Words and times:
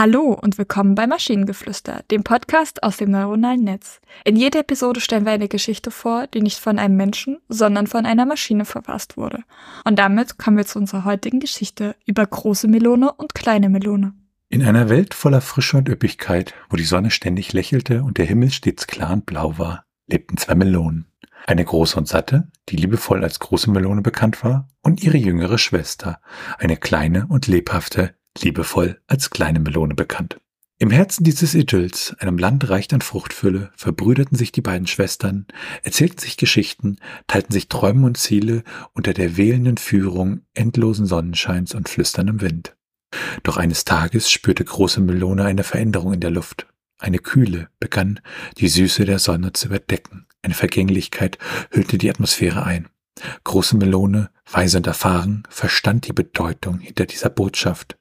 Hallo 0.00 0.32
und 0.32 0.56
willkommen 0.56 0.94
bei 0.94 1.06
Maschinengeflüster, 1.06 2.04
dem 2.10 2.24
Podcast 2.24 2.82
aus 2.82 2.96
dem 2.96 3.10
neuronalen 3.10 3.62
Netz. 3.62 4.00
In 4.24 4.34
jeder 4.34 4.60
Episode 4.60 4.98
stellen 4.98 5.26
wir 5.26 5.32
eine 5.32 5.48
Geschichte 5.48 5.90
vor, 5.90 6.26
die 6.26 6.40
nicht 6.40 6.56
von 6.56 6.78
einem 6.78 6.96
Menschen, 6.96 7.36
sondern 7.50 7.86
von 7.86 8.06
einer 8.06 8.24
Maschine 8.24 8.64
verfasst 8.64 9.18
wurde. 9.18 9.44
Und 9.84 9.98
damit 9.98 10.38
kommen 10.38 10.56
wir 10.56 10.64
zu 10.64 10.78
unserer 10.78 11.04
heutigen 11.04 11.38
Geschichte 11.38 11.96
über 12.06 12.24
große 12.24 12.66
Melone 12.66 13.12
und 13.12 13.34
kleine 13.34 13.68
Melone. 13.68 14.14
In 14.48 14.62
einer 14.62 14.88
Welt 14.88 15.12
voller 15.12 15.42
Frische 15.42 15.76
und 15.76 15.90
Üppigkeit, 15.90 16.54
wo 16.70 16.76
die 16.76 16.84
Sonne 16.84 17.10
ständig 17.10 17.52
lächelte 17.52 18.02
und 18.02 18.16
der 18.16 18.24
Himmel 18.24 18.52
stets 18.52 18.86
klar 18.86 19.12
und 19.12 19.26
blau 19.26 19.58
war, 19.58 19.84
lebten 20.06 20.38
zwei 20.38 20.54
Melonen. 20.54 21.12
Eine 21.46 21.66
große 21.66 21.98
und 21.98 22.08
satte, 22.08 22.48
die 22.70 22.76
liebevoll 22.76 23.22
als 23.22 23.38
große 23.38 23.70
Melone 23.70 24.00
bekannt 24.00 24.42
war, 24.42 24.66
und 24.82 25.02
ihre 25.02 25.18
jüngere 25.18 25.58
Schwester, 25.58 26.22
eine 26.58 26.78
kleine 26.78 27.26
und 27.28 27.46
lebhafte, 27.48 28.14
liebevoll 28.38 29.00
als 29.06 29.30
kleine 29.30 29.60
Melone 29.60 29.94
bekannt. 29.94 30.40
Im 30.82 30.90
Herzen 30.90 31.24
dieses 31.24 31.54
Idylls, 31.54 32.16
einem 32.20 32.38
Land 32.38 32.70
reich 32.70 32.90
an 32.94 33.02
Fruchtfülle, 33.02 33.70
verbrüderten 33.76 34.38
sich 34.38 34.50
die 34.50 34.62
beiden 34.62 34.86
Schwestern, 34.86 35.46
erzählten 35.82 36.18
sich 36.18 36.38
Geschichten, 36.38 36.96
teilten 37.26 37.52
sich 37.52 37.68
Träume 37.68 38.06
und 38.06 38.16
Ziele 38.16 38.64
unter 38.94 39.12
der 39.12 39.36
wählenden 39.36 39.76
Führung 39.76 40.40
endlosen 40.54 41.04
Sonnenscheins 41.04 41.74
und 41.74 41.90
flüsterndem 41.90 42.40
Wind. 42.40 42.76
Doch 43.42 43.58
eines 43.58 43.84
Tages 43.84 44.30
spürte 44.30 44.64
große 44.64 45.02
Melone 45.02 45.44
eine 45.44 45.64
Veränderung 45.64 46.14
in 46.14 46.20
der 46.20 46.30
Luft. 46.30 46.66
Eine 46.98 47.18
Kühle 47.18 47.68
begann 47.78 48.20
die 48.56 48.68
Süße 48.68 49.04
der 49.04 49.18
Sonne 49.18 49.52
zu 49.52 49.68
überdecken. 49.68 50.26
Eine 50.40 50.54
Vergänglichkeit 50.54 51.36
hüllte 51.70 51.98
die 51.98 52.08
Atmosphäre 52.08 52.64
ein. 52.64 52.88
Große 53.44 53.76
Melone, 53.76 54.30
weise 54.50 54.78
und 54.78 54.86
erfahren, 54.86 55.42
verstand 55.50 56.08
die 56.08 56.14
Bedeutung 56.14 56.78
hinter 56.78 57.04
dieser 57.04 57.28
Botschaft. 57.28 57.98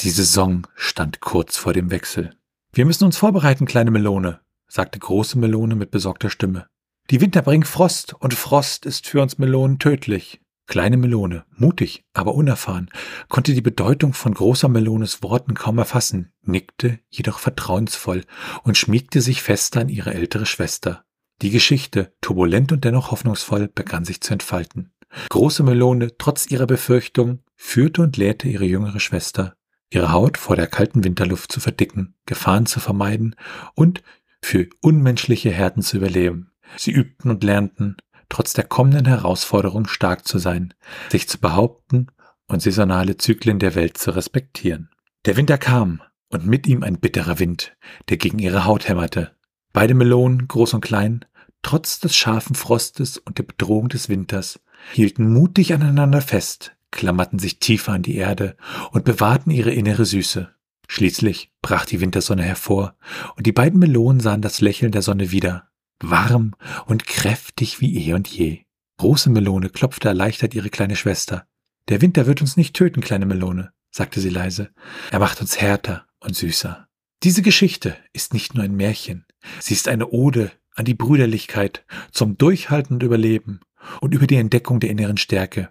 Die 0.00 0.10
Saison 0.10 0.66
stand 0.74 1.20
kurz 1.20 1.56
vor 1.56 1.72
dem 1.72 1.90
Wechsel. 1.90 2.36
Wir 2.72 2.84
müssen 2.84 3.04
uns 3.04 3.16
vorbereiten, 3.16 3.66
kleine 3.66 3.90
Melone, 3.90 4.40
sagte 4.68 4.98
große 4.98 5.38
Melone 5.38 5.76
mit 5.76 5.90
besorgter 5.90 6.30
Stimme. 6.30 6.66
Die 7.10 7.20
Winter 7.20 7.42
bringen 7.42 7.64
Frost, 7.64 8.14
und 8.14 8.34
Frost 8.34 8.86
ist 8.86 9.06
für 9.06 9.22
uns 9.22 9.38
Melonen 9.38 9.78
tödlich. 9.78 10.40
Kleine 10.66 10.96
Melone, 10.96 11.44
mutig, 11.54 12.04
aber 12.14 12.34
unerfahren, 12.34 12.88
konnte 13.28 13.52
die 13.52 13.60
Bedeutung 13.60 14.14
von 14.14 14.32
großer 14.32 14.68
Melones 14.68 15.22
Worten 15.22 15.52
kaum 15.52 15.76
erfassen, 15.76 16.32
nickte 16.42 17.00
jedoch 17.10 17.38
vertrauensvoll 17.38 18.24
und 18.62 18.78
schmiegte 18.78 19.20
sich 19.20 19.42
fester 19.42 19.82
an 19.82 19.90
ihre 19.90 20.14
ältere 20.14 20.46
Schwester. 20.46 21.04
Die 21.42 21.50
Geschichte, 21.50 22.14
turbulent 22.22 22.72
und 22.72 22.84
dennoch 22.84 23.10
hoffnungsvoll, 23.10 23.68
begann 23.68 24.06
sich 24.06 24.22
zu 24.22 24.32
entfalten. 24.32 24.93
Große 25.28 25.62
Melone, 25.62 26.16
trotz 26.18 26.50
ihrer 26.50 26.66
Befürchtung, 26.66 27.40
führte 27.56 28.02
und 28.02 28.16
lehrte 28.16 28.48
ihre 28.48 28.64
jüngere 28.64 29.00
Schwester, 29.00 29.56
ihre 29.90 30.12
Haut 30.12 30.38
vor 30.38 30.56
der 30.56 30.66
kalten 30.66 31.04
Winterluft 31.04 31.52
zu 31.52 31.60
verdicken, 31.60 32.14
Gefahren 32.26 32.66
zu 32.66 32.80
vermeiden 32.80 33.36
und 33.74 34.02
für 34.42 34.68
unmenschliche 34.80 35.50
Herden 35.50 35.82
zu 35.82 35.96
überleben. 35.96 36.52
Sie 36.76 36.90
übten 36.90 37.30
und 37.30 37.44
lernten, 37.44 37.96
trotz 38.28 38.52
der 38.52 38.64
kommenden 38.64 39.06
Herausforderung 39.06 39.86
stark 39.86 40.26
zu 40.26 40.38
sein, 40.38 40.74
sich 41.10 41.28
zu 41.28 41.38
behaupten 41.38 42.08
und 42.46 42.62
saisonale 42.62 43.16
Zyklen 43.16 43.58
der 43.58 43.74
Welt 43.74 43.96
zu 43.96 44.10
respektieren. 44.10 44.90
Der 45.24 45.36
Winter 45.36 45.56
kam 45.56 46.02
und 46.30 46.46
mit 46.46 46.66
ihm 46.66 46.82
ein 46.82 46.98
bitterer 46.98 47.38
Wind, 47.38 47.76
der 48.08 48.16
gegen 48.16 48.38
ihre 48.38 48.64
Haut 48.64 48.88
hämmerte. 48.88 49.34
Beide 49.72 49.94
Melonen, 49.94 50.48
groß 50.48 50.74
und 50.74 50.80
klein, 50.82 51.24
trotz 51.62 52.00
des 52.00 52.14
scharfen 52.14 52.54
Frostes 52.54 53.18
und 53.18 53.38
der 53.38 53.44
Bedrohung 53.44 53.88
des 53.88 54.08
Winters, 54.08 54.60
hielten 54.92 55.32
mutig 55.32 55.74
aneinander 55.74 56.20
fest, 56.20 56.76
klammerten 56.90 57.38
sich 57.38 57.58
tiefer 57.58 57.92
an 57.92 58.02
die 58.02 58.16
Erde 58.16 58.56
und 58.92 59.04
bewahrten 59.04 59.50
ihre 59.50 59.72
innere 59.72 60.04
Süße. 60.04 60.54
Schließlich 60.88 61.50
brach 61.62 61.86
die 61.86 62.00
Wintersonne 62.00 62.42
hervor, 62.42 62.96
und 63.36 63.46
die 63.46 63.52
beiden 63.52 63.80
Melonen 63.80 64.20
sahen 64.20 64.42
das 64.42 64.60
Lächeln 64.60 64.92
der 64.92 65.02
Sonne 65.02 65.30
wieder, 65.30 65.68
warm 66.00 66.54
und 66.86 67.06
kräftig 67.06 67.80
wie 67.80 67.96
eh 67.96 68.14
und 68.14 68.28
je. 68.28 68.64
Große 68.98 69.30
Melone 69.30 69.70
klopfte 69.70 70.08
erleichtert 70.08 70.54
ihre 70.54 70.70
kleine 70.70 70.96
Schwester. 70.96 71.46
Der 71.88 72.00
Winter 72.00 72.26
wird 72.26 72.40
uns 72.40 72.56
nicht 72.56 72.76
töten, 72.76 73.00
kleine 73.00 73.26
Melone, 73.26 73.72
sagte 73.90 74.20
sie 74.20 74.28
leise. 74.28 74.70
Er 75.10 75.18
macht 75.18 75.40
uns 75.40 75.60
härter 75.60 76.06
und 76.20 76.36
süßer. 76.36 76.86
Diese 77.22 77.42
Geschichte 77.42 77.96
ist 78.12 78.34
nicht 78.34 78.54
nur 78.54 78.64
ein 78.64 78.76
Märchen, 78.76 79.24
sie 79.58 79.74
ist 79.74 79.88
eine 79.88 80.08
Ode 80.08 80.52
an 80.74 80.84
die 80.84 80.94
Brüderlichkeit, 80.94 81.84
zum 82.10 82.36
Durchhalten 82.36 82.94
und 82.94 83.02
Überleben 83.02 83.60
und 84.00 84.14
über 84.14 84.26
die 84.26 84.36
Entdeckung 84.36 84.80
der 84.80 84.90
inneren 84.90 85.16
Stärke. 85.16 85.70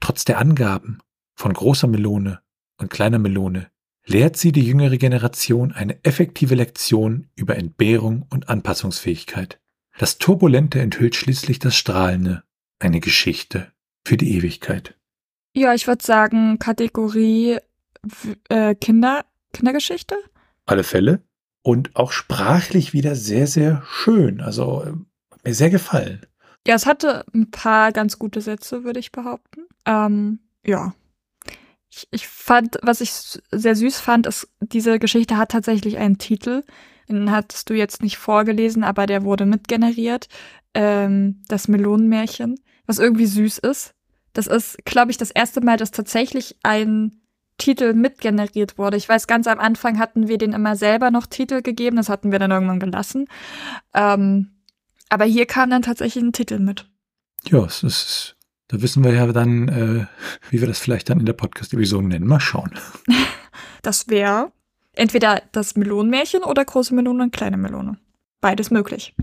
Trotz 0.00 0.24
der 0.24 0.38
Angaben 0.38 0.98
von 1.34 1.52
großer 1.52 1.86
Melone 1.86 2.40
und 2.78 2.90
kleiner 2.90 3.18
Melone 3.18 3.70
lehrt 4.06 4.36
sie 4.36 4.52
die 4.52 4.64
jüngere 4.64 4.96
Generation 4.96 5.72
eine 5.72 6.02
effektive 6.04 6.54
Lektion 6.54 7.28
über 7.34 7.56
Entbehrung 7.56 8.26
und 8.30 8.48
Anpassungsfähigkeit. 8.48 9.60
Das 9.98 10.18
Turbulente 10.18 10.80
enthüllt 10.80 11.16
schließlich 11.16 11.58
das 11.58 11.76
Strahlende, 11.76 12.44
eine 12.78 13.00
Geschichte 13.00 13.72
für 14.06 14.16
die 14.16 14.36
Ewigkeit. 14.36 14.96
Ja, 15.54 15.74
ich 15.74 15.86
würde 15.86 16.04
sagen, 16.04 16.58
Kategorie 16.58 17.58
äh, 18.48 18.74
Kinder, 18.74 19.24
Kindergeschichte. 19.52 20.16
Alle 20.66 20.84
Fälle. 20.84 21.22
Und 21.62 21.96
auch 21.96 22.12
sprachlich 22.12 22.92
wieder 22.92 23.16
sehr, 23.16 23.46
sehr 23.46 23.82
schön. 23.88 24.40
Also 24.40 24.84
äh, 24.84 24.92
mir 25.44 25.54
sehr 25.54 25.70
gefallen. 25.70 26.26
Ja, 26.66 26.74
es 26.74 26.86
hatte 26.86 27.24
ein 27.32 27.50
paar 27.50 27.92
ganz 27.92 28.18
gute 28.18 28.40
Sätze, 28.40 28.84
würde 28.84 28.98
ich 28.98 29.12
behaupten. 29.12 29.62
Ähm, 29.84 30.40
ja, 30.64 30.94
ich, 31.96 32.08
ich 32.10 32.26
fand, 32.26 32.78
was 32.82 33.00
ich 33.00 33.10
sehr 33.10 33.74
süß 33.74 34.00
fand, 34.00 34.26
ist, 34.26 34.48
diese 34.60 34.98
Geschichte 34.98 35.36
hat 35.36 35.50
tatsächlich 35.50 35.96
einen 35.98 36.18
Titel. 36.18 36.62
Den 37.08 37.30
hattest 37.30 37.70
du 37.70 37.74
jetzt 37.74 38.02
nicht 38.02 38.18
vorgelesen, 38.18 38.84
aber 38.84 39.06
der 39.06 39.22
wurde 39.22 39.46
mitgeneriert. 39.46 40.28
Ähm, 40.74 41.42
das 41.48 41.68
Melonenmärchen, 41.68 42.56
was 42.86 42.98
irgendwie 42.98 43.26
süß 43.26 43.58
ist. 43.58 43.94
Das 44.32 44.46
ist, 44.46 44.84
glaube 44.84 45.10
ich, 45.10 45.16
das 45.16 45.30
erste 45.30 45.60
Mal, 45.62 45.78
dass 45.78 45.92
tatsächlich 45.92 46.56
ein 46.62 47.22
Titel 47.58 47.94
mitgeneriert 47.94 48.76
wurde. 48.76 48.98
Ich 48.98 49.08
weiß, 49.08 49.26
ganz 49.26 49.46
am 49.46 49.58
Anfang 49.58 49.98
hatten 49.98 50.28
wir 50.28 50.36
den 50.36 50.52
immer 50.52 50.76
selber 50.76 51.10
noch 51.10 51.26
Titel 51.26 51.62
gegeben, 51.62 51.96
das 51.96 52.10
hatten 52.10 52.32
wir 52.32 52.38
dann 52.38 52.50
irgendwann 52.50 52.80
gelassen. 52.80 53.28
Ähm, 53.94 54.55
aber 55.08 55.24
hier 55.24 55.46
kam 55.46 55.70
dann 55.70 55.82
tatsächlich 55.82 56.22
ein 56.22 56.32
Titel 56.32 56.58
mit. 56.58 56.88
Ja, 57.48 57.64
es 57.64 57.82
ist 57.82 58.36
da 58.68 58.82
wissen 58.82 59.04
wir 59.04 59.12
ja 59.12 59.30
dann, 59.32 59.68
äh, 59.68 60.06
wie 60.50 60.60
wir 60.60 60.66
das 60.66 60.80
vielleicht 60.80 61.08
dann 61.08 61.20
in 61.20 61.26
der 61.26 61.34
Podcast-Episode 61.34 62.08
nennen. 62.08 62.26
Mal 62.26 62.40
schauen. 62.40 62.70
Das 63.82 64.08
wäre 64.08 64.50
entweder 64.94 65.40
das 65.52 65.76
Melonenmärchen 65.76 66.42
oder 66.42 66.64
große 66.64 66.92
Melone 66.92 67.22
und 67.22 67.32
kleine 67.32 67.56
Melone. 67.56 67.98
Beides 68.40 68.72
möglich. 68.72 69.14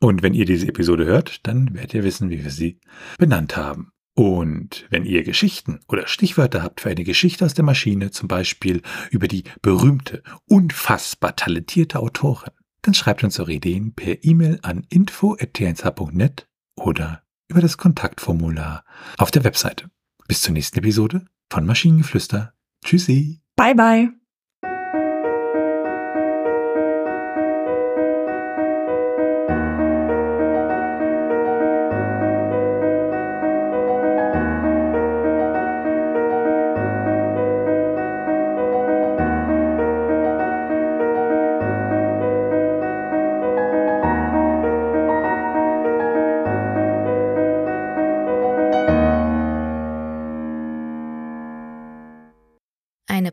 Und 0.00 0.22
wenn 0.22 0.34
ihr 0.34 0.46
diese 0.46 0.66
Episode 0.66 1.04
hört, 1.04 1.46
dann 1.46 1.72
werdet 1.74 1.94
ihr 1.94 2.02
wissen, 2.02 2.28
wie 2.28 2.42
wir 2.42 2.50
sie 2.50 2.80
benannt 3.18 3.56
haben. 3.56 3.92
Und 4.14 4.84
wenn 4.90 5.04
ihr 5.04 5.22
Geschichten 5.22 5.78
oder 5.86 6.08
Stichwörter 6.08 6.64
habt 6.64 6.80
für 6.80 6.90
eine 6.90 7.04
Geschichte 7.04 7.44
aus 7.44 7.54
der 7.54 7.64
Maschine, 7.64 8.10
zum 8.10 8.26
Beispiel 8.26 8.82
über 9.12 9.28
die 9.28 9.44
berühmte, 9.62 10.24
unfassbar 10.48 11.36
talentierte 11.36 12.00
Autorin, 12.00 12.50
dann 12.82 12.94
schreibt 12.94 13.24
uns 13.24 13.38
eure 13.40 13.52
Ideen 13.52 13.94
per 13.94 14.24
E-Mail 14.24 14.58
an 14.62 14.86
info.tnsh.net 14.88 16.48
oder 16.76 17.22
über 17.48 17.60
das 17.60 17.78
Kontaktformular 17.78 18.84
auf 19.16 19.30
der 19.30 19.44
Webseite. 19.44 19.90
Bis 20.26 20.42
zur 20.42 20.52
nächsten 20.52 20.78
Episode 20.78 21.24
von 21.50 21.64
Maschinengeflüster. 21.64 22.54
Tschüssi. 22.84 23.40
Bye 23.56 23.74
bye. 23.74 24.10